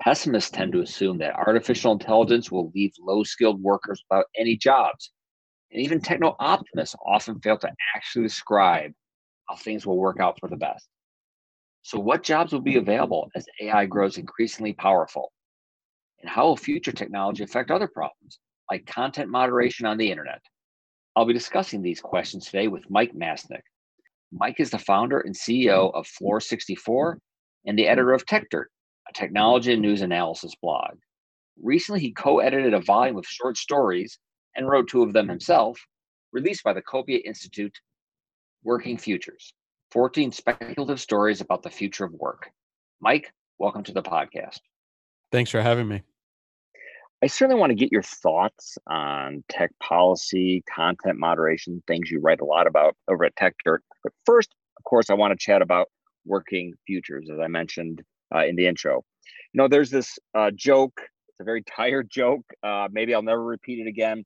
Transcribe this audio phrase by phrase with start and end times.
[0.00, 5.10] Pessimists tend to assume that artificial intelligence will leave low skilled workers without any jobs.
[5.70, 8.92] And even techno optimists often fail to actually describe
[9.48, 10.86] how things will work out for the best.
[11.82, 15.32] So, what jobs will be available as AI grows increasingly powerful?
[16.20, 18.38] And how will future technology affect other problems,
[18.70, 20.40] like content moderation on the internet?
[21.14, 23.62] I'll be discussing these questions today with Mike Masnick,
[24.32, 27.18] Mike is the founder and CEO of Floor64
[27.64, 28.66] and the editor of TechDirt,
[29.08, 30.96] a technology and news analysis blog.
[31.62, 34.18] Recently, he co edited a volume of short stories
[34.54, 35.78] and wrote two of them himself,
[36.32, 37.78] released by the Copia Institute
[38.64, 39.54] Working Futures
[39.92, 42.50] 14 speculative stories about the future of work.
[43.00, 44.58] Mike, welcome to the podcast.
[45.30, 46.02] Thanks for having me.
[47.22, 52.40] I certainly want to get your thoughts on tech policy, content moderation, things you write
[52.40, 53.78] a lot about over at TechDirt.
[54.02, 55.88] But first, of course, I want to chat about
[56.26, 58.02] working futures, as I mentioned
[58.34, 59.04] uh, in the intro.
[59.52, 61.00] You know, there's this uh, joke.
[61.28, 62.44] It's a very tired joke.
[62.62, 64.24] Uh, maybe I'll never repeat it again.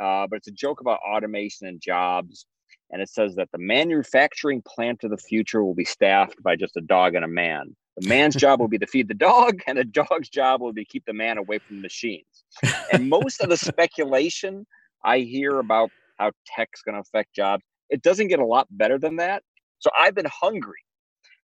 [0.00, 2.46] Uh, but it's a joke about automation and jobs.
[2.90, 6.76] And it says that the manufacturing plant of the future will be staffed by just
[6.76, 7.74] a dog and a man.
[7.96, 10.84] The man's job will be to feed the dog, and the dog's job will be
[10.84, 12.44] to keep the man away from the machines.
[12.92, 14.66] And most of the speculation
[15.04, 18.98] I hear about how tech's going to affect jobs, it doesn't get a lot better
[18.98, 19.42] than that.
[19.78, 20.81] So I've been hungry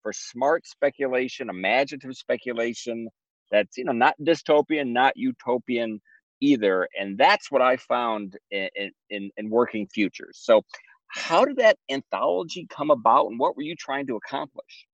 [0.03, 3.09] for smart speculation, imaginative speculation
[3.51, 6.01] that's you know not dystopian, not utopian
[6.41, 6.89] either.
[6.99, 10.39] And that's what I found in, in, in working futures.
[10.41, 10.63] So
[11.09, 14.87] how did that anthology come about and what were you trying to accomplish?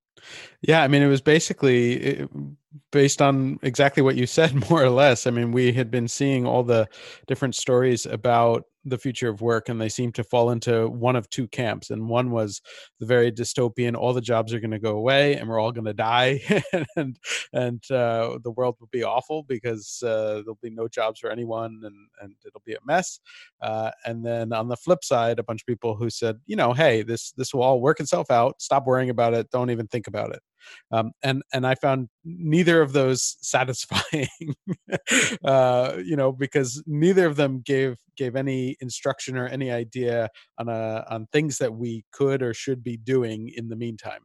[0.63, 2.27] Yeah, I mean, it was basically eh, eh,
[2.91, 5.27] based on exactly what you said, more or less.
[5.27, 6.89] I mean, we had been seeing all the
[7.27, 11.29] different stories about the future of work and they seem to fall into one of
[11.29, 12.63] two camps and one was
[13.01, 15.85] the very dystopian all the jobs are going to go away and we're all going
[15.85, 16.41] to die
[16.97, 17.19] and
[17.53, 21.81] and uh, the world will be awful because uh, there'll be no jobs for anyone
[21.85, 23.21] and and it'll be a mess
[23.61, 26.73] uh, and then on the flip side a bunch of people who said you know
[26.73, 28.61] hey this this will all work itself out.
[28.61, 29.51] Stop worrying about it.
[29.51, 30.43] Don't even think about it
[30.91, 34.29] um, and and I found neither of those satisfying,
[35.45, 40.69] uh, you know, because neither of them gave gave any instruction or any idea on
[40.69, 44.23] a uh, on things that we could or should be doing in the meantime.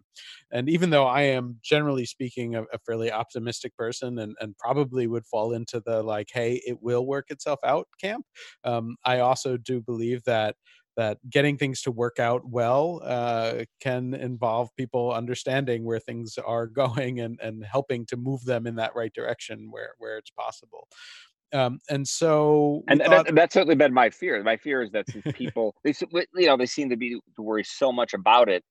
[0.52, 5.08] And even though I am generally speaking a, a fairly optimistic person and and probably
[5.08, 8.26] would fall into the like, hey, it will work itself out camp,
[8.64, 10.56] um, I also do believe that
[10.98, 16.68] that getting things to work out well uh, can involve people understanding where things are
[16.82, 20.88] going and, and helping to move them in that right direction where, where it's possible.
[21.54, 24.42] Um, and so, and thought, that, that's certainly been my fear.
[24.42, 25.94] My fear is that people, they,
[26.36, 28.64] you know, they seem to be to worry so much about it,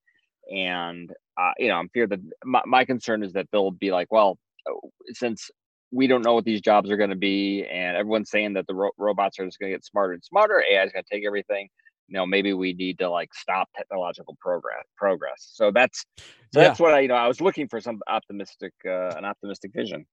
[0.51, 4.11] and uh, you know, I'm fear that my, my concern is that they'll be like,
[4.11, 5.51] well, oh, since
[5.91, 8.73] we don't know what these jobs are going to be, and everyone's saying that the
[8.73, 10.63] ro- robots are just going to get smarter and smarter.
[10.67, 11.69] AI is going to take everything
[12.11, 15.51] you know maybe we need to like stop technological progress progress.
[15.53, 16.05] So that's
[16.53, 16.67] so yeah.
[16.67, 20.05] that's what i you know i was looking for some optimistic uh, an optimistic vision.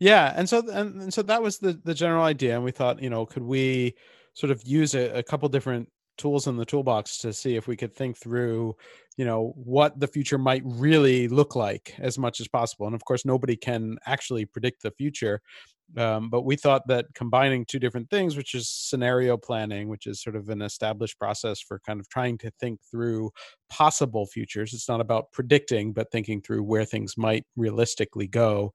[0.00, 3.02] Yeah and so and, and so that was the the general idea and we thought
[3.02, 3.94] you know could we
[4.32, 7.76] sort of use a, a couple different tools in the toolbox to see if we
[7.76, 8.74] could think through
[9.18, 12.86] you know what the future might really look like as much as possible.
[12.86, 15.42] And of course nobody can actually predict the future
[15.96, 20.22] um, but we thought that combining two different things which is scenario planning which is
[20.22, 23.30] sort of an established process for kind of trying to think through
[23.70, 24.74] possible futures.
[24.74, 28.72] It's not about predicting but thinking through where things might realistically go.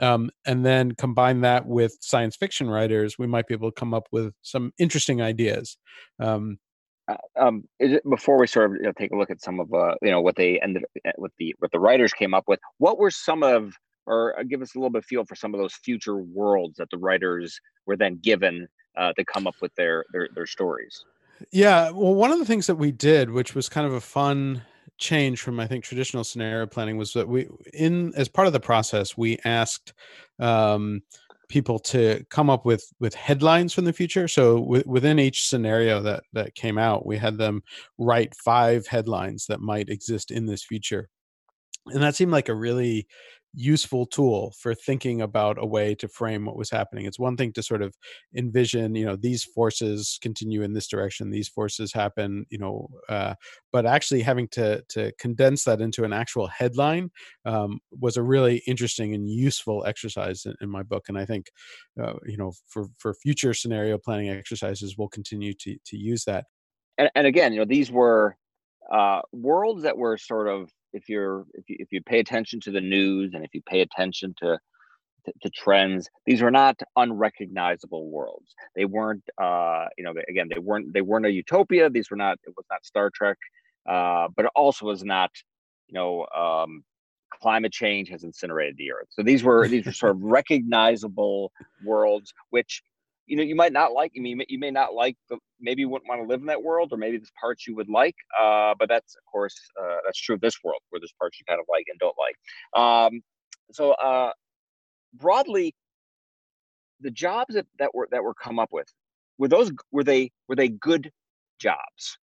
[0.00, 3.94] Um, and then combine that with science fiction writers we might be able to come
[3.94, 5.76] up with some interesting ideas.
[6.20, 6.58] Um,
[7.08, 9.72] uh, um, it, before we sort of you know, take a look at some of
[9.72, 10.84] uh, you know what they ended
[11.18, 13.74] with the what the writers came up with, what were some of
[14.06, 16.76] or uh, give us a little bit of feel for some of those future worlds
[16.76, 21.04] that the writers were then given uh, to come up with their, their their stories.
[21.52, 24.62] Yeah, well, one of the things that we did, which was kind of a fun
[24.98, 28.60] change from I think traditional scenario planning, was that we in as part of the
[28.60, 29.92] process we asked.
[30.38, 31.02] Um,
[31.48, 36.02] people to come up with with headlines from the future so w- within each scenario
[36.02, 37.62] that that came out we had them
[37.98, 41.08] write five headlines that might exist in this future
[41.86, 43.06] and that seemed like a really
[43.56, 47.06] useful tool for thinking about a way to frame what was happening.
[47.06, 47.96] It's one thing to sort of
[48.36, 53.34] envision, you know, these forces continue in this direction, these forces happen, you know, uh,
[53.72, 57.10] but actually having to to condense that into an actual headline
[57.46, 61.06] um, was a really interesting and useful exercise in, in my book.
[61.08, 61.46] And I think,
[62.00, 66.44] uh, you know, for for future scenario planning exercises, we'll continue to to use that.
[66.98, 68.36] And, and again, you know, these were
[68.92, 72.70] uh, worlds that were sort of if you're if you if you pay attention to
[72.70, 74.58] the news and if you pay attention to
[75.24, 78.54] to, to trends these were not unrecognizable worlds.
[78.74, 81.90] They weren't uh you know they, again they weren't they weren't a utopia.
[81.90, 83.38] These were not it was not star trek
[83.88, 85.30] uh but it also was not
[85.88, 86.82] you know um
[87.42, 89.08] climate change has incinerated the earth.
[89.10, 91.52] So these were these were sort of recognizable
[91.84, 92.82] worlds which
[93.26, 94.12] you know you might not like.
[94.16, 96.62] I mean, you may not like the maybe you wouldn't want to live in that
[96.62, 98.14] world, or maybe there's parts you would like.
[98.38, 101.44] Uh, but that's of course uh, that's true of this world where there's parts you
[101.46, 102.80] kind of like and don't like.
[102.80, 103.20] Um,
[103.72, 104.32] so uh,
[105.14, 105.74] broadly,
[107.00, 108.88] the jobs that, that were that were come up with
[109.38, 111.10] were those were they were they good
[111.58, 112.18] jobs?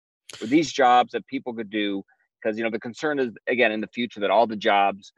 [0.42, 2.04] Were these jobs that people could do?
[2.42, 5.12] Because you know the concern is again in the future that all the jobs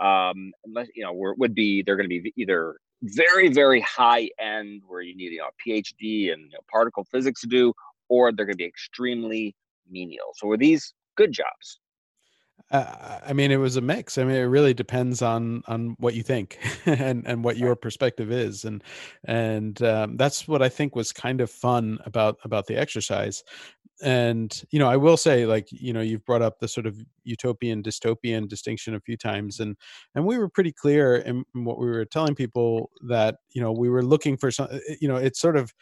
[0.00, 4.28] um unless you know were, would be they're going to be either very very high
[4.40, 7.72] end where you need you know, a phd in you know, particle physics to do
[8.08, 9.54] or they're going to be extremely
[9.90, 10.32] menial.
[10.34, 11.80] So were these good jobs?
[12.70, 14.18] Uh, I mean, it was a mix.
[14.18, 18.30] I mean, it really depends on on what you think and and what your perspective
[18.30, 18.84] is, and
[19.24, 23.42] and um, that's what I think was kind of fun about about the exercise
[24.02, 26.96] and you know i will say like you know you've brought up the sort of
[27.24, 29.76] utopian dystopian distinction a few times and
[30.14, 33.88] and we were pretty clear in, what we were telling people that you know we
[33.88, 35.72] were looking for some eh, you know it's sort of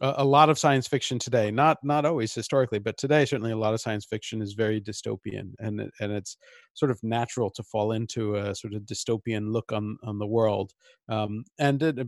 [0.00, 3.56] a, a lot of science fiction today not not always historically but today certainly a
[3.56, 6.36] lot of science fiction is very dystopian and and it's
[6.74, 10.72] sort of natural to fall into a sort of dystopian look on on the world
[11.08, 11.98] um, and it,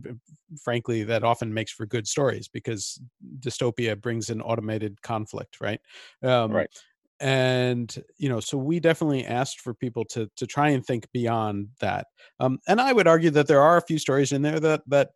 [0.63, 2.99] frankly that often makes for good stories because
[3.39, 5.79] dystopia brings in automated conflict right?
[6.23, 6.69] Um, right.
[7.19, 11.69] and you know so we definitely asked for people to to try and think beyond
[11.79, 12.07] that
[12.41, 15.11] um, and i would argue that there are a few stories in there that that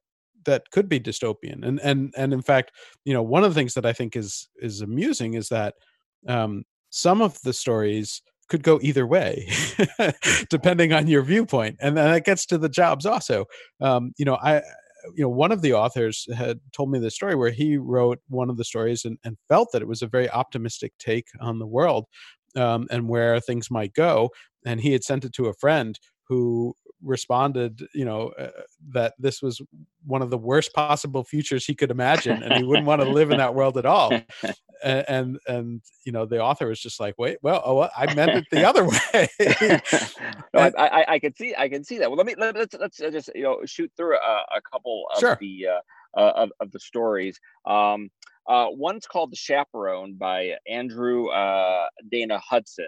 [0.49, 2.71] that could be dystopian and and and in fact
[3.05, 5.75] you know one of the things that i think is is amusing is that
[6.27, 9.47] um, some of the stories could go either way
[10.49, 13.45] depending on your viewpoint and then that gets to the jobs also.
[13.79, 14.61] Um, you know i
[15.15, 18.49] you know one of the authors had told me the story where he wrote one
[18.49, 21.67] of the stories and, and felt that it was a very optimistic take on the
[21.67, 22.05] world
[22.55, 24.29] um, and where things might go
[24.65, 26.73] and he had sent it to a friend who
[27.03, 28.49] responded you know uh,
[28.89, 29.61] that this was
[30.05, 33.31] one of the worst possible futures he could imagine and he wouldn't want to live
[33.31, 34.11] in that world at all.
[34.81, 38.31] And, and, and you know the author was just like wait well oh, i meant
[38.31, 39.27] it the other way.
[40.53, 42.09] No, I, I, I can see i can see that.
[42.09, 45.19] Well let me let, us let's just you know shoot through a, a couple of
[45.19, 45.37] sure.
[45.41, 47.41] the uh, uh, of, of the stories.
[47.65, 48.09] Um
[48.47, 52.87] uh, one's called the chaperone by andrew uh, dana hudson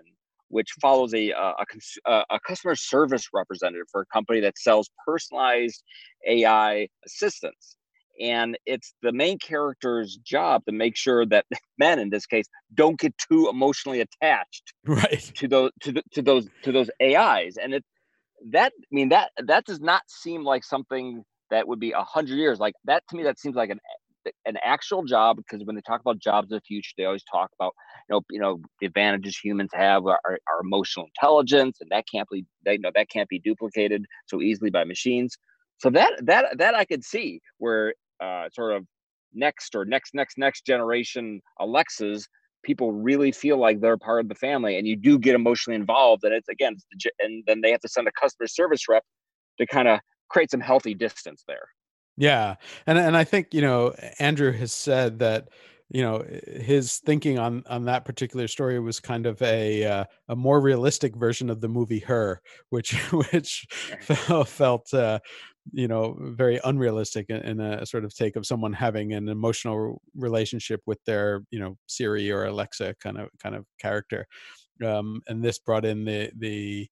[0.52, 1.66] which follows a, uh, a,
[2.06, 5.84] a, uh, a, customer service representative for a company that sells personalized
[6.28, 7.78] AI assistance.
[8.20, 11.46] And it's the main character's job to make sure that
[11.80, 15.32] men, in this case, don't get too emotionally attached right.
[15.36, 17.58] to those to, the, to those to those AIs.
[17.58, 17.86] And it
[18.52, 22.36] that I mean that that does not seem like something that would be a hundred
[22.36, 22.60] years.
[22.60, 23.80] Like that to me, that seems like an
[24.46, 27.50] an actual job because when they talk about jobs of the future, they always talk
[27.60, 27.74] about
[28.10, 32.28] you know you know the advantages humans have are, are emotional intelligence, and that can't
[32.32, 35.38] be they you know that can't be duplicated so easily by machines.
[35.78, 38.86] So that that that I could see where uh, sort of
[39.34, 42.28] next or next next next generation Alexas
[42.64, 46.24] people really feel like they're part of the family and you do get emotionally involved
[46.24, 46.76] and it's again
[47.20, 49.04] and then they have to send a customer service rep
[49.58, 50.00] to kind of
[50.30, 51.68] create some healthy distance there
[52.18, 52.56] yeah.
[52.88, 55.50] And and I think, you know, Andrew has said that
[55.90, 56.24] you know
[56.62, 61.16] his thinking on on that particular story was kind of a uh, a more realistic
[61.16, 63.68] version of the movie her which which
[64.02, 65.20] felt, felt uh,
[65.74, 70.02] you know very unrealistic in, in, a sort of take of someone having an emotional
[70.16, 74.26] relationship with their you know siri or alexa kind of kind of character
[74.86, 76.88] um and this brought in the the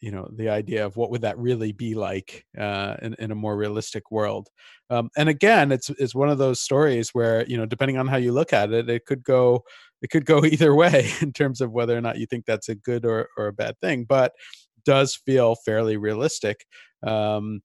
[0.00, 3.34] you know the idea of what would that really be like uh, in, in a
[3.34, 4.48] more realistic world.
[4.90, 8.16] Um, and again it's it's one of those stories where you know depending on how
[8.16, 9.64] you look at it it could go
[10.02, 12.74] it could go either way in terms of whether or not you think that's a
[12.74, 14.32] good or, or a bad thing but
[14.84, 16.64] does feel fairly realistic.
[17.06, 17.60] Um,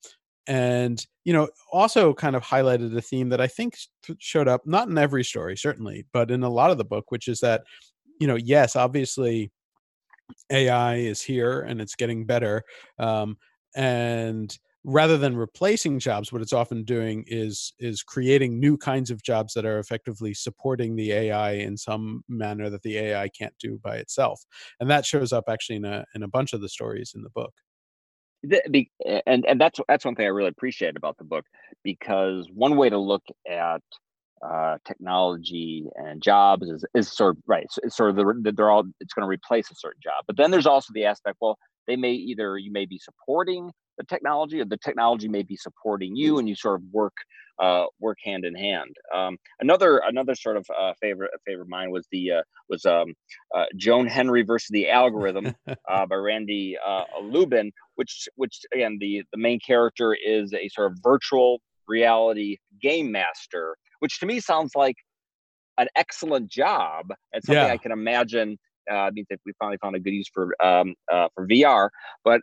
[0.48, 3.78] and you know also kind of highlighted a theme that i think
[4.20, 7.30] showed up not in every story certainly but in a lot of the book which
[7.30, 7.64] is that
[8.20, 9.52] you know yes obviously
[10.52, 12.64] AI is here and it's getting better.
[13.00, 13.38] Um,
[13.76, 19.24] and rather than replacing jobs what it's often doing is is creating new kinds of
[19.24, 23.80] jobs that are effectively supporting the ai in some manner that the ai can't do
[23.82, 24.42] by itself
[24.80, 27.30] and that shows up actually in a in a bunch of the stories in the
[27.30, 27.54] book
[29.26, 31.46] and and that's that's one thing i really appreciate about the book
[31.84, 33.82] because one way to look at
[34.44, 37.66] uh, technology and jobs is, is sort of right.
[37.72, 40.24] So it's sort of the, they're all it's going to replace a certain job.
[40.28, 41.38] But then there's also the aspect.
[41.42, 41.58] Well,
[41.88, 46.16] they may either you may be supporting the technology, or the technology may be supporting
[46.16, 47.14] you, and you sort of work
[47.60, 48.96] uh, work hand in hand.
[49.14, 53.14] Um, another another sort of uh, favorite favorite of mine was the uh, was um,
[53.56, 59.24] uh, Joan Henry versus the algorithm uh, by Randy uh, Lubin, which which again the
[59.32, 64.76] the main character is a sort of virtual reality game master which to me sounds
[64.76, 64.98] like
[65.78, 67.72] an excellent job and something yeah.
[67.72, 68.60] I can imagine.
[68.92, 71.88] Uh, means if we finally found a good use for um, uh, for VR,
[72.26, 72.42] but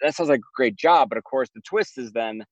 [0.00, 1.08] that sounds like a great job.
[1.08, 2.44] But of course, the twist is then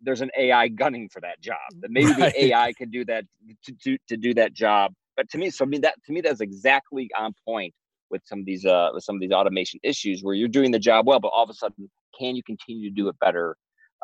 [0.00, 1.58] there's an AI gunning for that job.
[1.78, 2.34] That maybe right.
[2.34, 3.24] the AI can do that
[3.64, 4.92] to, to to do that job.
[5.16, 7.72] But to me, so I mean that to me that's exactly on point
[8.10, 10.80] with some of these uh with some of these automation issues where you're doing the
[10.80, 13.56] job well, but all of a sudden, can you continue to do it better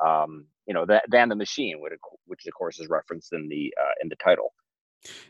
[0.04, 1.92] um, you know, that, than the machine, which,
[2.26, 4.52] which of course is referenced in the uh, in the title.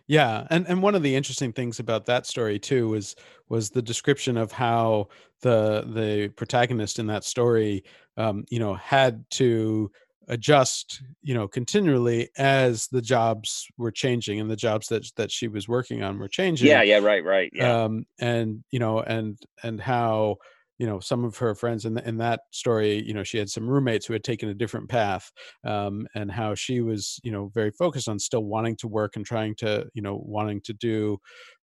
[0.07, 3.15] Yeah, and and one of the interesting things about that story too was
[3.49, 5.09] was the description of how
[5.43, 7.85] the the protagonist in that story,
[8.17, 9.91] um, you know, had to
[10.29, 15.47] adjust you know continually as the jobs were changing and the jobs that that she
[15.47, 19.39] was working on were changing yeah yeah right right yeah um and you know and
[19.63, 20.37] and how
[20.79, 23.49] you know some of her friends in, the, in that story you know she had
[23.49, 25.31] some roommates who had taken a different path
[25.65, 29.27] um, and how she was you know very focused on still wanting to work and
[29.27, 31.19] trying to you know wanting to do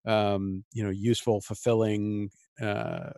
[0.06, 2.30] um, you know useful fulfilling
[2.62, 3.10] uh,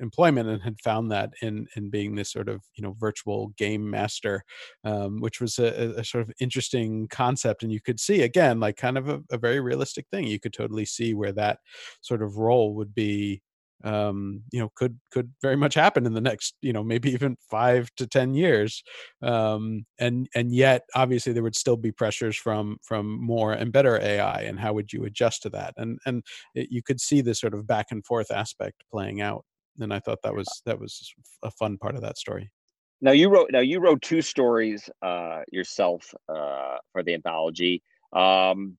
[0.00, 3.88] employment and had found that in in being this sort of you know virtual game
[3.88, 4.44] master
[4.84, 7.62] um, which was a, a, sort of interesting concept.
[7.62, 10.26] And you could see again like kind of a, a, very realistic thing.
[10.26, 11.58] You could totally see where that
[12.00, 13.42] sort of role would be
[13.84, 17.36] um, you know could could very much happen in the next you know maybe even
[17.50, 18.82] five to ten years.
[19.22, 24.00] Um, and and yet obviously there would still be pressures from from more and better
[24.00, 25.74] ai and how would you adjust to that?
[25.76, 29.44] And and it, you could see this sort of back and forth aspect playing out
[29.80, 32.50] and i thought that was that was a fun part of that story.
[33.00, 37.82] Now you wrote now you wrote two stories uh, yourself uh, for the anthology.
[38.12, 38.76] Um,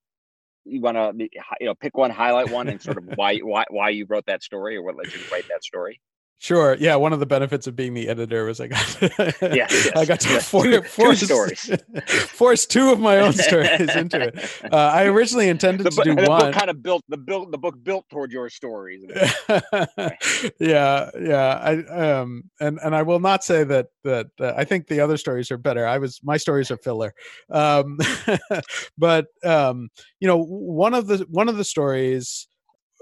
[0.65, 3.89] you want to you know pick one highlight one and sort of why why why
[3.89, 5.99] you wrote that story or what led you to write that story
[6.41, 6.77] Sure.
[6.79, 6.95] Yeah.
[6.95, 9.01] One of the benefits of being the editor was I got
[9.41, 10.49] yes, I got to yes.
[10.49, 11.71] force, two, force, two stories,
[12.27, 14.39] force two of my own stories into it.
[14.71, 16.41] Uh, I originally intended the, to do the one.
[16.41, 19.03] Book kind of built the built the book built toward your stories.
[20.59, 21.59] yeah, yeah.
[21.61, 25.17] I um and and I will not say that that uh, I think the other
[25.17, 25.87] stories are better.
[25.87, 27.13] I was my stories are filler,
[27.49, 27.97] um,
[28.97, 32.47] but um you know one of the one of the stories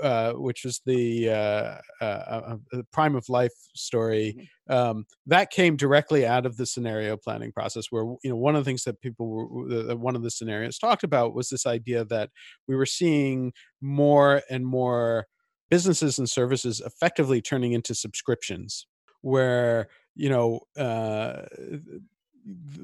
[0.01, 4.35] uh, which was the uh, uh, uh, uh prime of life story
[4.69, 4.73] mm-hmm.
[4.73, 8.63] um, that came directly out of the scenario planning process where you know one of
[8.63, 12.29] the things that people were one of the scenarios talked about was this idea that
[12.67, 13.51] we were seeing
[13.81, 15.25] more and more
[15.69, 18.87] businesses and services effectively turning into subscriptions
[19.21, 21.43] where you know uh,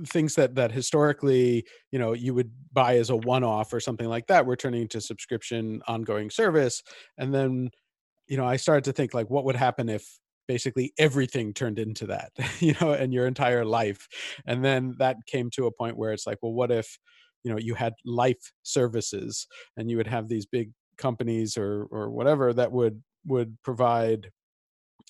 [0.05, 4.27] things that that historically you know you would buy as a one-off or something like
[4.27, 6.83] that we're turning to subscription ongoing service.
[7.17, 7.69] And then
[8.27, 12.05] you know i started to think like what would happen if basically everything turned into
[12.07, 14.07] that you know and your entire life?
[14.45, 16.97] And then that came to a point where it's like well what if
[17.43, 22.09] you know you had life services and you would have these big companies or or
[22.11, 24.29] whatever that would would provide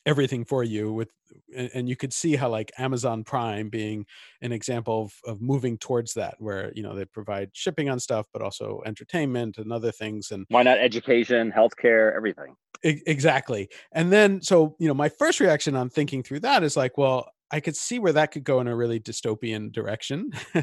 [0.05, 1.09] everything for you with
[1.55, 4.05] and, and, you could see how like amazon prime being
[4.41, 8.27] an example of, of moving towards that where you know they provide shipping on stuff
[8.33, 12.55] but also entertainment and other things and why not education healthcare everything?
[12.83, 13.69] Exactly.
[13.93, 17.29] And then so you know my first reaction on thinking through that is like well
[17.53, 20.31] I could see where that could go in a really dystopian direction.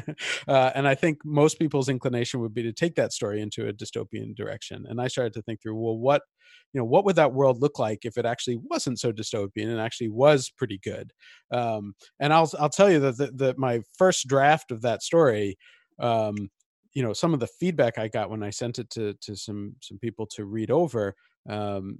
[0.47, 3.71] uh, and I think most people's inclination would be to take that story into a
[3.71, 4.85] dystopian direction.
[4.89, 6.23] And I started to think through, well, what,
[6.73, 9.79] you know, what would that world look like if it actually wasn't so dystopian and
[9.79, 11.13] actually was pretty good?
[11.49, 15.57] Um, and I'll, I'll tell you that the, my first draft of that story,
[15.97, 16.49] um,
[16.93, 19.77] you know, some of the feedback I got when I sent it to, to some,
[19.79, 21.15] some people to read over,
[21.47, 21.99] um,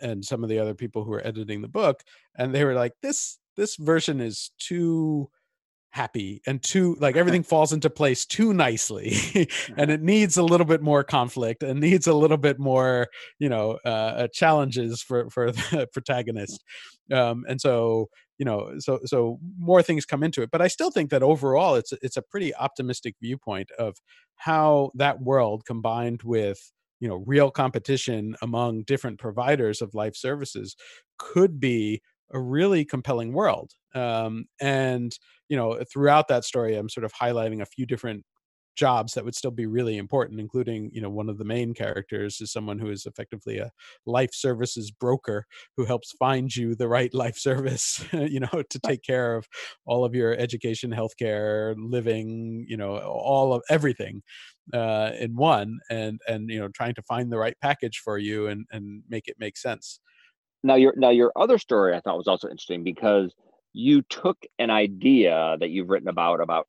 [0.00, 2.02] and some of the other people who were editing the book,
[2.38, 5.28] and they were like, "This this version is too
[5.90, 10.66] happy and too like everything falls into place too nicely and it needs a little
[10.66, 15.28] bit more conflict and needs a little bit more you know uh, uh challenges for
[15.30, 16.62] for the protagonist.
[17.12, 20.90] Um and so you know so so more things come into it but i still
[20.90, 23.96] think that overall it's it's a pretty optimistic viewpoint of
[24.36, 30.76] how that world combined with you know real competition among different providers of life services
[31.18, 32.00] could be
[32.32, 35.18] a really compelling world um, and
[35.48, 38.24] you know throughout that story i'm sort of highlighting a few different
[38.76, 42.40] jobs that would still be really important including you know one of the main characters
[42.40, 43.70] is someone who is effectively a
[44.06, 45.44] life services broker
[45.76, 49.46] who helps find you the right life service you know to take care of
[49.86, 54.22] all of your education healthcare living you know all of everything
[54.72, 58.46] uh, in one and and you know trying to find the right package for you
[58.46, 60.00] and and make it make sense
[60.62, 63.34] now your now your other story i thought was also interesting because
[63.72, 66.66] you took an idea that you've written about about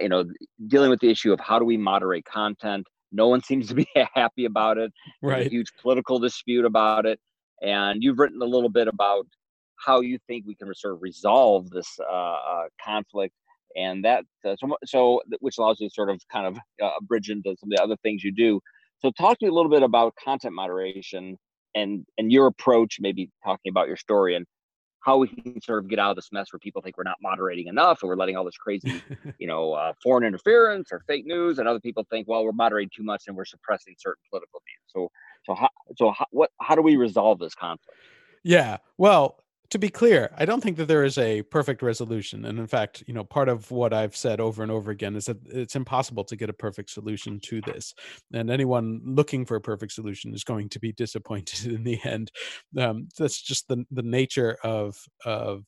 [0.00, 0.24] you know
[0.66, 2.86] dealing with the issue of how do we moderate content?
[3.12, 4.92] No one seems to be happy about it.
[5.22, 7.20] Right There's a huge political dispute about it.
[7.62, 9.26] And you've written a little bit about
[9.78, 13.34] how you think we can sort of resolve this uh, uh, conflict.
[13.76, 17.30] And that uh, so, so which allows you to sort of kind of uh, bridge
[17.30, 18.60] into some of the other things you do.
[19.00, 21.38] So talk to me a little bit about content moderation
[21.76, 24.46] and and your approach maybe talking about your story and
[25.06, 27.18] how we can sort of get out of this mess where people think we're not
[27.22, 29.00] moderating enough and we're letting all this crazy,
[29.38, 32.90] you know, uh, foreign interference or fake news, and other people think, well, we're moderating
[32.94, 34.82] too much and we're suppressing certain political views.
[34.88, 35.12] So,
[35.44, 37.96] so how, so how, what, how do we resolve this conflict?
[38.42, 39.38] Yeah, well,
[39.70, 42.44] to be clear, I don't think that there is a perfect resolution.
[42.44, 45.26] And in fact, you know, part of what I've said over and over again is
[45.26, 47.94] that it's impossible to get a perfect solution to this.
[48.32, 52.30] And anyone looking for a perfect solution is going to be disappointed in the end.
[52.78, 55.64] Um, that's just the the nature of of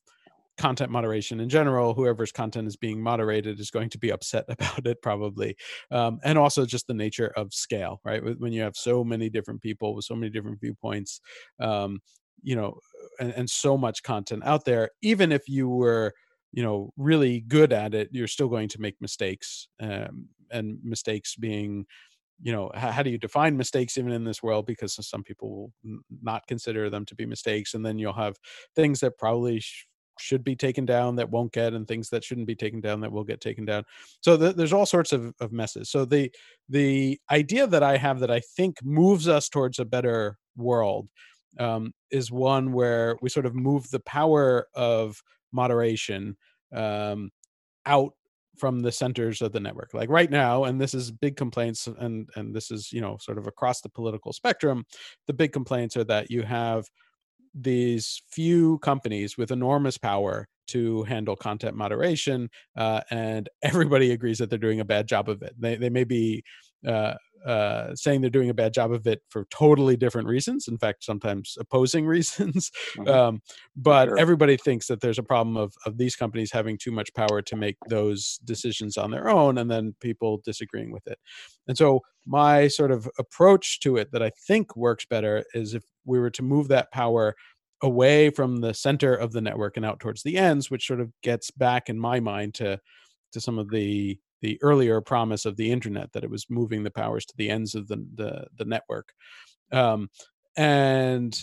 [0.59, 4.85] content moderation in general whoever's content is being moderated is going to be upset about
[4.87, 5.57] it probably
[5.93, 9.63] um, and also just the nature of scale right when you have so many different
[9.63, 11.21] people with so many different viewpoints
[11.61, 12.01] um,
[12.43, 12.79] you know
[13.21, 16.13] and, and so much content out there even if you were
[16.53, 21.37] you know really good at it you're still going to make mistakes um, and mistakes
[21.37, 21.87] being
[22.41, 24.67] you know how, how, do you define mistakes even in this world?
[24.67, 28.37] Because some people will not consider them to be mistakes and then you'll have
[28.77, 29.87] things that probably sh-
[30.21, 33.13] should be taken down that won't get and things that shouldn't be taken down that
[33.13, 33.85] will get taken down.
[34.21, 35.91] So the, there's all sorts of, of messes.
[35.91, 36.31] So the
[36.69, 41.09] the idea that i have that i think moves us towards a better world
[41.59, 46.37] um, is one where we sort of move the power of moderation
[46.75, 47.31] um,
[47.87, 48.13] out
[48.59, 49.95] from the centers of the network.
[49.95, 53.39] Like right now and this is big complaints and and this is you know sort
[53.39, 54.85] of across the political spectrum
[55.27, 56.87] the big complaints are that you have
[57.55, 64.51] these few companies with enormous power to handle content moderation uh, and everybody agrees that
[64.51, 65.55] they're doing a bad job of it.
[65.59, 66.45] They, they may be
[66.87, 67.15] uh,
[67.47, 70.67] uh, saying they're doing a bad job of it for totally different reasons.
[70.69, 72.71] In fact, sometimes opposing reasons.
[72.97, 73.09] Mm-hmm.
[73.09, 73.43] Um,
[73.77, 74.19] but sure.
[74.19, 77.57] everybody thinks that there's a problem of of these companies having too much power to
[77.57, 81.19] make those decisions on their own, and then people disagreeing with it.
[81.67, 85.85] And so, my sort of approach to it that I think works better is if
[86.05, 87.35] we were to move that power
[87.83, 91.13] away from the center of the network and out towards the ends, which sort of
[91.23, 92.81] gets back in my mind to
[93.33, 96.91] to some of the the earlier promise of the internet that it was moving the
[96.91, 99.13] powers to the ends of the the, the network.
[99.73, 100.09] Um,
[100.57, 101.39] and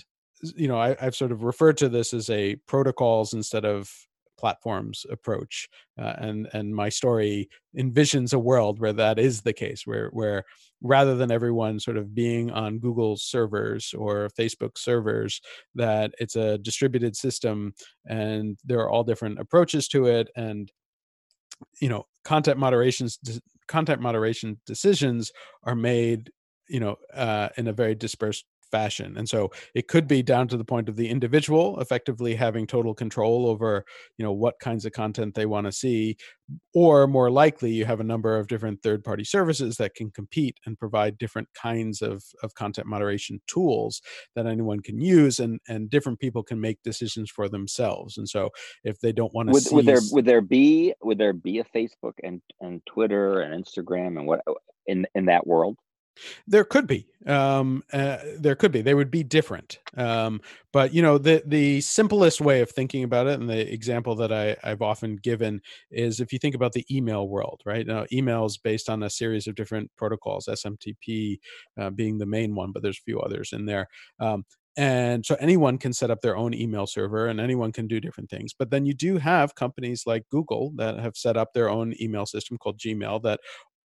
[0.56, 3.90] you know I, have sort of referred to this as a protocols instead of
[4.38, 9.84] platforms approach uh, and and my story envisions a world where that is the case
[9.86, 10.44] where where
[10.82, 15.40] rather than everyone sort of being on google servers or facebook servers
[15.74, 17.74] that it's a distributed system
[18.06, 20.72] and there are all different approaches to it and
[21.80, 23.18] you know content moderations
[23.68, 25.32] content moderation decisions
[25.64, 26.32] are made
[26.68, 30.58] you know uh, in a very dispersed fashion and so it could be down to
[30.58, 33.86] the point of the individual effectively having total control over
[34.18, 36.16] you know what kinds of content they want to see
[36.74, 40.58] or more likely you have a number of different third party services that can compete
[40.66, 44.02] and provide different kinds of, of content moderation tools
[44.36, 48.50] that anyone can use and and different people can make decisions for themselves and so
[48.84, 51.60] if they don't want to would, see would there would there be would there be
[51.60, 54.42] a facebook and and twitter and instagram and what
[54.88, 55.78] in in that world
[56.48, 57.08] there could be.
[57.26, 58.82] Um, uh, there could be.
[58.82, 59.80] They would be different.
[59.98, 64.16] Um, but you know, the the simplest way of thinking about it, and the example
[64.16, 67.86] that I, I've often given is if you think about the email world, right?
[67.86, 71.40] Now, email is based on a series of different protocols, SMTP
[71.80, 73.88] uh, being the main one, but there's a few others in there.
[74.20, 74.46] Um,
[74.78, 78.30] and so anyone can set up their own email server and anyone can do different
[78.30, 81.94] things but then you do have companies like google that have set up their own
[82.02, 83.40] email system called gmail that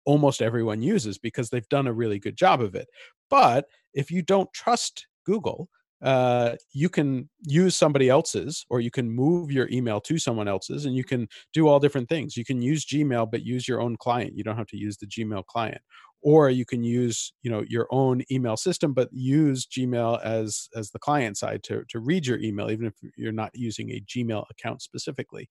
[0.08, 2.88] almost everyone uses because they've done a really good job of it.
[3.30, 5.70] But if you don't trust Google,
[6.02, 10.86] uh, you can use somebody else's or you can move your email to someone else's
[10.86, 12.38] and you can do all different things.
[12.38, 14.38] You can use gmail but use your own client.
[14.38, 15.82] You don't have to use the gmail client.
[16.22, 20.90] Or you can use you know your own email system but use gmail as as
[20.90, 24.46] the client side to, to read your email even if you're not using a gmail
[24.50, 25.50] account specifically.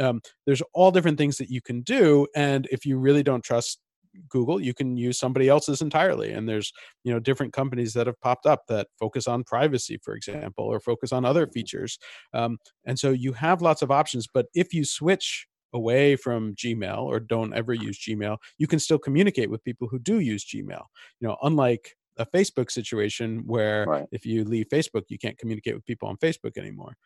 [0.00, 3.80] Um, there's all different things that you can do and if you really don't trust
[4.28, 6.32] Google, you can use somebody else's entirely.
[6.32, 6.72] And there's,
[7.04, 10.80] you know, different companies that have popped up that focus on privacy, for example, or
[10.80, 11.98] focus on other features.
[12.32, 14.26] Um, and so you have lots of options.
[14.26, 18.98] But if you switch away from Gmail or don't ever use Gmail, you can still
[18.98, 20.84] communicate with people who do use Gmail.
[21.20, 24.06] You know, unlike a Facebook situation where right.
[24.10, 26.96] if you leave Facebook, you can't communicate with people on Facebook anymore.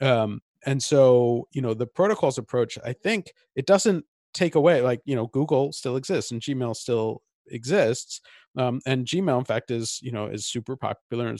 [0.00, 5.00] Um, and so, you know, the protocols approach, I think it doesn't take away like
[5.04, 8.20] you know google still exists and gmail still exists
[8.56, 11.38] um, and gmail in fact is you know is super popular and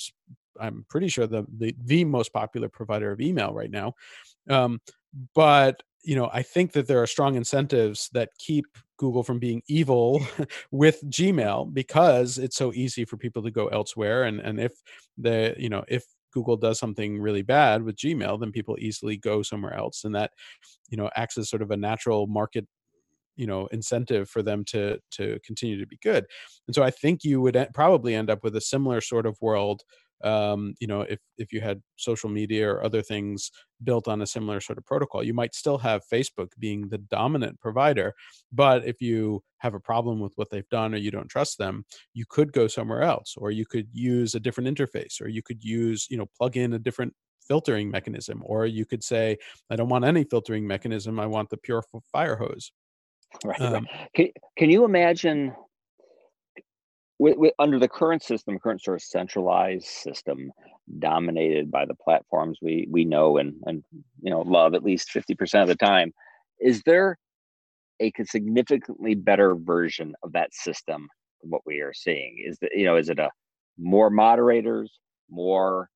[0.60, 3.92] i'm pretty sure the, the the most popular provider of email right now
[4.50, 4.80] um,
[5.34, 8.66] but you know i think that there are strong incentives that keep
[8.98, 10.20] google from being evil
[10.70, 14.72] with gmail because it's so easy for people to go elsewhere and and if
[15.18, 19.42] the you know if Google does something really bad with Gmail, then people easily go
[19.42, 20.30] somewhere else, and that
[20.90, 22.66] you know acts as sort of a natural market
[23.36, 26.26] you know incentive for them to to continue to be good.
[26.66, 29.82] And so i think you would probably end up with a similar sort of world
[30.24, 33.50] um, you know if if you had social media or other things
[33.82, 35.22] built on a similar sort of protocol.
[35.22, 38.14] You might still have facebook being the dominant provider
[38.52, 41.84] but if you have a problem with what they've done or you don't trust them
[42.14, 45.62] you could go somewhere else or you could use a different interface or you could
[45.62, 47.12] use you know plug in a different
[47.46, 49.36] filtering mechanism or you could say
[49.70, 52.70] i don't want any filtering mechanism i want the pure fire hose
[53.44, 53.60] Right.
[53.60, 54.08] Um, right.
[54.14, 55.54] Can, can you imagine
[57.18, 60.50] with, with, under the current system, current sort of centralized system
[60.98, 63.84] dominated by the platforms we we know and and
[64.20, 66.12] you know love at least 50% of the time,
[66.60, 67.16] is there
[68.00, 71.08] a significantly better version of that system
[71.40, 72.42] than what we are seeing?
[72.44, 73.30] Is that you know, is it a
[73.78, 74.98] more moderators,
[75.30, 75.88] more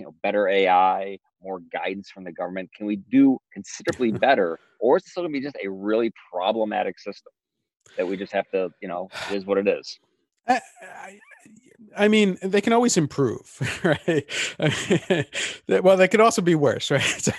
[0.00, 2.70] you know, better AI, more guidance from the government?
[2.74, 6.10] Can we do considerably better, or is it still going to be just a really
[6.32, 7.32] problematic system
[7.96, 9.98] that we just have to, you know, is what it is?
[10.48, 11.18] I, I,
[11.96, 14.26] I mean, they can always improve, right?
[15.84, 17.02] well, they could also be worse, right?
[17.02, 17.32] So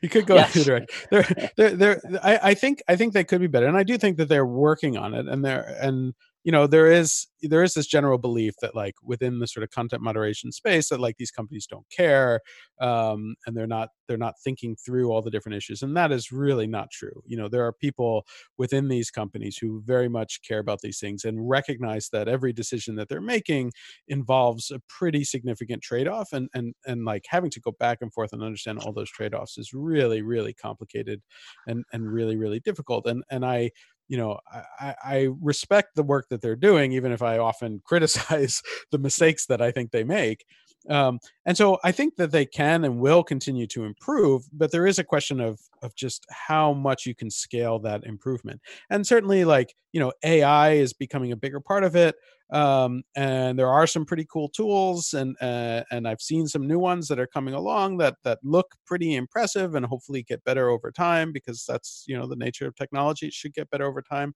[0.00, 0.56] you could go yes.
[0.56, 0.86] either way.
[1.10, 3.98] They're, they're, they're, I, I think, I think they could be better, and I do
[3.98, 6.14] think that they're working on it, and they're, and
[6.44, 9.70] you know there is there is this general belief that like within the sort of
[9.70, 12.40] content moderation space that like these companies don't care
[12.80, 16.32] um, and they're not they're not thinking through all the different issues and that is
[16.32, 17.22] really not true.
[17.26, 18.24] You know there are people
[18.56, 22.94] within these companies who very much care about these things and recognize that every decision
[22.96, 23.72] that they're making
[24.08, 28.32] involves a pretty significant trade-off and and and like having to go back and forth
[28.32, 31.20] and understand all those trade-offs is really really complicated
[31.66, 33.70] and and really really difficult and and i
[34.08, 34.38] you know
[34.80, 39.46] I, I, respect the work that they're doing even if i often criticize the mistakes
[39.46, 40.44] that i think they make
[40.88, 44.86] um, and so I think that they can and will continue to improve, but there
[44.86, 48.60] is a question of of just how much you can scale that improvement.
[48.90, 52.14] And certainly, like you know, AI is becoming a bigger part of it,
[52.50, 56.78] um, and there are some pretty cool tools, and uh, and I've seen some new
[56.78, 60.90] ones that are coming along that that look pretty impressive, and hopefully get better over
[60.90, 64.34] time because that's you know the nature of technology; it should get better over time.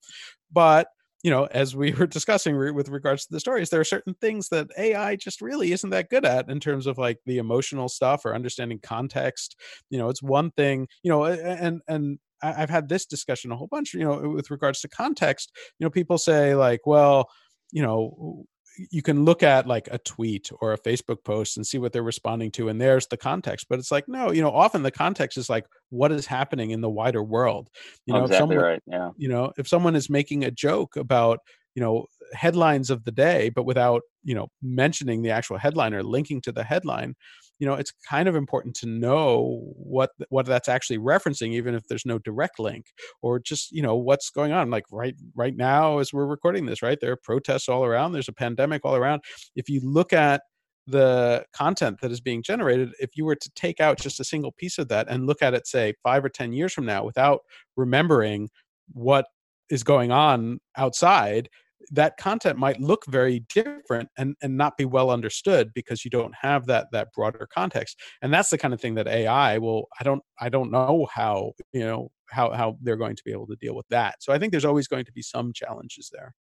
[0.52, 0.88] But
[1.22, 4.14] you know, as we were discussing re- with regards to the stories, there are certain
[4.20, 7.88] things that AI just really isn't that good at in terms of like the emotional
[7.88, 9.56] stuff or understanding context.
[9.90, 13.68] You know, it's one thing, you know, and and I've had this discussion a whole
[13.68, 15.52] bunch, you know, with regards to context.
[15.78, 17.28] You know, people say like, well,
[17.70, 18.44] you know,
[18.90, 22.02] you can look at like a tweet or a Facebook post and see what they're
[22.02, 23.66] responding to, and there's the context.
[23.68, 26.80] But it's like, no, you know, often the context is like what is happening in
[26.80, 27.68] the wider world.
[28.06, 28.82] You oh, know, exactly if someone, right.
[28.86, 29.10] Yeah.
[29.16, 31.40] You know, if someone is making a joke about
[31.74, 36.02] you know headlines of the day, but without you know mentioning the actual headline or
[36.02, 37.14] linking to the headline,
[37.62, 41.86] you know it's kind of important to know what what that's actually referencing even if
[41.86, 42.86] there's no direct link
[43.22, 44.68] or just you know what's going on.
[44.68, 48.26] Like right right now as we're recording this right there are protests all around there's
[48.26, 49.22] a pandemic all around.
[49.54, 50.42] If you look at
[50.88, 54.50] the content that is being generated if you were to take out just a single
[54.50, 57.42] piece of that and look at it say 5 or 10 years from now without
[57.76, 58.48] remembering
[58.92, 59.26] what
[59.70, 61.48] is going on outside
[61.90, 66.34] that content might look very different and and not be well understood because you don't
[66.40, 70.04] have that that broader context and that's the kind of thing that ai will i
[70.04, 73.56] don't i don't know how you know how how they're going to be able to
[73.56, 76.34] deal with that so i think there's always going to be some challenges there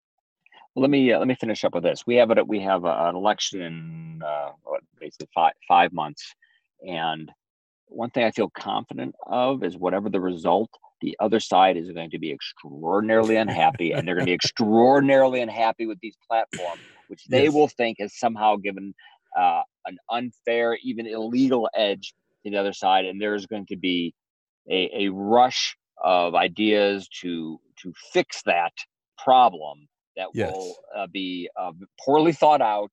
[0.76, 2.06] let me uh, let me finish up with this.
[2.06, 2.46] We have it.
[2.46, 4.50] We have a, an election in uh,
[5.00, 6.34] basically five five months,
[6.86, 7.30] and
[7.90, 12.10] one thing I feel confident of is whatever the result, the other side is going
[12.10, 17.24] to be extraordinarily unhappy, and they're going to be extraordinarily unhappy with these platforms, which
[17.26, 17.54] they yes.
[17.54, 18.94] will think has somehow given
[19.38, 24.14] uh, an unfair, even illegal edge to the other side, and there's going to be
[24.70, 28.72] a, a rush of ideas to to fix that
[29.18, 30.52] problem that yes.
[30.52, 31.72] will uh, be uh,
[32.04, 32.90] poorly thought out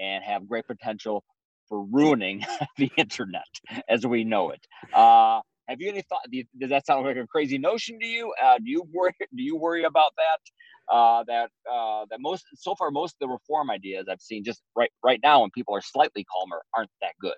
[0.00, 1.24] and have great potential
[1.70, 2.44] for ruining
[2.76, 3.46] the internet
[3.88, 4.60] as we know it.
[4.92, 6.22] Uh, have you any thought?
[6.30, 8.34] Do you, does that sound like a crazy notion to you?
[8.42, 9.14] Uh, do you worry?
[9.34, 10.94] Do you worry about that?
[10.94, 14.60] Uh, that uh, that most so far most of the reform ideas I've seen just
[14.74, 17.36] right right now when people are slightly calmer aren't that good.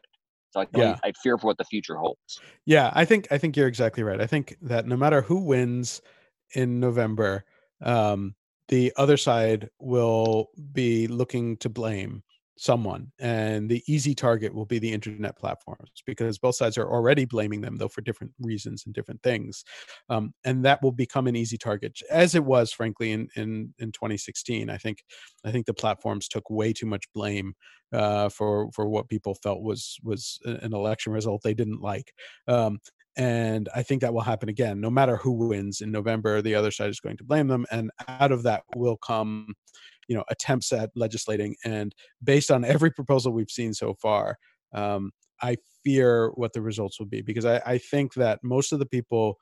[0.53, 0.97] So I, yeah.
[1.05, 2.40] I fear for what the future holds.
[2.64, 4.21] Yeah, I think I think you're exactly right.
[4.21, 6.01] I think that no matter who wins
[6.55, 7.45] in November,
[7.83, 8.35] um,
[8.68, 12.23] the other side will be looking to blame
[12.62, 17.25] someone and the easy target will be the internet platforms because both sides are already
[17.25, 19.64] blaming them though for different reasons and different things
[20.11, 23.90] um, and that will become an easy target as it was frankly in, in in
[23.90, 24.98] 2016 i think
[25.44, 27.53] i think the platforms took way too much blame
[27.92, 32.12] uh, for for what people felt was was an election result they didn't like
[32.46, 32.79] um,
[33.16, 36.70] and i think that will happen again no matter who wins in november the other
[36.70, 39.48] side is going to blame them and out of that will come
[40.09, 44.37] you know attempts at legislating and based on every proposal we've seen so far
[44.75, 45.11] um,
[45.43, 48.87] i fear what the results will be because I, I think that most of the
[48.87, 49.38] people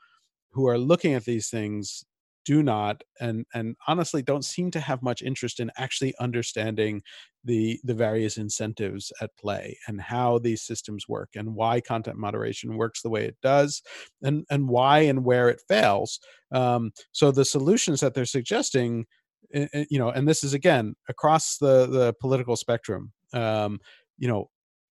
[0.53, 2.05] who are looking at these things
[2.45, 7.03] do not and and honestly don't seem to have much interest in actually understanding
[7.45, 12.77] the the various incentives at play and how these systems work and why content moderation
[12.77, 13.83] works the way it does
[14.23, 16.19] and and why and where it fails.
[16.51, 19.07] Um, so the solutions that they're suggesting
[19.53, 23.13] you know, and this is again across the the political spectrum.
[23.33, 23.81] Um,
[24.19, 24.51] you know,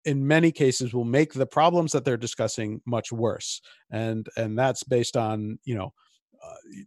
[0.05, 4.84] in many cases will make the problems that they're discussing much worse, and and that's
[4.84, 5.93] based on you know.
[6.43, 6.84] Uh,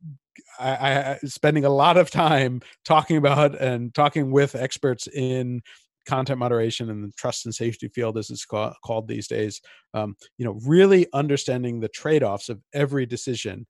[0.60, 5.62] I, I spending a lot of time talking about and talking with experts in
[6.06, 9.60] content moderation and the trust and safety field as it's called, called these days
[9.92, 13.66] um, you know really understanding the trade-offs of every decision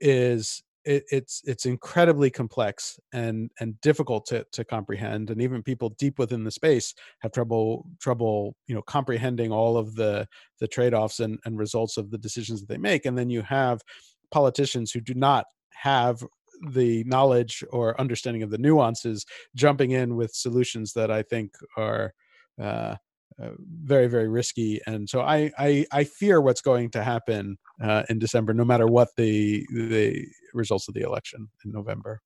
[0.00, 5.90] is it, it's it's incredibly complex and and difficult to to comprehend and even people
[5.98, 10.26] deep within the space have trouble trouble you know comprehending all of the
[10.60, 13.82] the trade-offs and, and results of the decisions that they make and then you have
[14.30, 16.24] politicians who do not have
[16.70, 22.14] the knowledge or understanding of the nuances jumping in with solutions that i think are
[22.62, 22.94] uh,
[23.42, 28.02] uh, very very risky and so I, I i fear what's going to happen uh,
[28.08, 32.20] in december no matter what the the results of the election in november.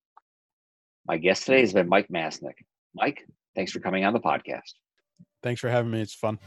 [1.06, 2.54] My guest today has been mike masnick.
[2.94, 4.74] Mike thanks for coming on the podcast.
[5.42, 6.00] Thanks for having me.
[6.00, 6.38] It's fun